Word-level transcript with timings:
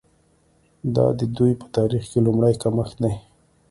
دا 0.95 1.05
د 1.19 1.21
دوی 1.37 1.53
په 1.61 1.65
تاریخ 1.75 2.03
کې 2.11 2.19
لومړی 2.25 2.53
کمښت 2.61 2.95
دی. 3.03 3.13